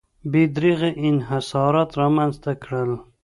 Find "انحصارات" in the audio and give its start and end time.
1.09-1.89